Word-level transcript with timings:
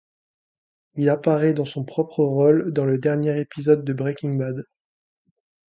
Il 0.95 1.09
apparait 1.09 1.53
dans 1.53 1.65
son 1.65 1.85
propre 1.85 2.23
rôle 2.23 2.73
dans 2.73 2.85
le 2.85 2.97
dernier 2.97 3.39
épisode 3.39 3.85
de 3.85 3.93
Breaking 3.93 4.33
Bad. 4.33 4.65